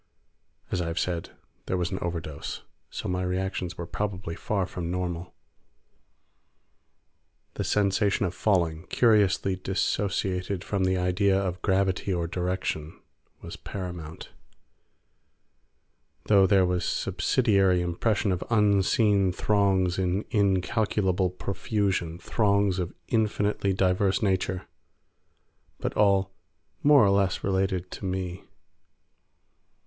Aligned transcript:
As 0.71 0.81
I 0.81 0.87
have 0.87 0.97
said, 0.97 1.29
there 1.67 1.77
was 1.77 1.91
an 1.91 1.99
overdose; 2.01 2.63
so 2.89 3.07
my 3.07 3.21
reactions 3.21 3.77
were 3.77 3.85
probably 3.85 4.33
far 4.33 4.65
from 4.65 4.89
normal. 4.89 5.35
The 7.53 7.63
sensation 7.63 8.25
of 8.25 8.33
falling, 8.33 8.87
curiously 8.87 9.55
dissociated 9.55 10.63
from 10.63 10.85
the 10.85 10.97
idea 10.97 11.37
of 11.39 11.61
gravity 11.61 12.11
or 12.11 12.25
direction, 12.25 12.99
was 13.43 13.55
paramount; 13.55 14.31
though 16.25 16.47
there 16.47 16.65
was 16.65 16.83
subsidiary 16.83 17.81
impression 17.81 18.31
of 18.31 18.43
unseen 18.49 19.31
throngs 19.31 19.99
in 19.99 20.25
incalculable 20.31 21.29
profusion, 21.29 22.17
throngs 22.17 22.79
of 22.79 22.91
infinitely 23.09 23.71
diverse 23.71 24.23
nature, 24.23 24.67
but 25.77 25.93
all 25.95 26.33
more 26.81 27.05
or 27.05 27.11
less 27.11 27.43
related 27.43 27.91
to 27.91 28.05
me. 28.05 28.45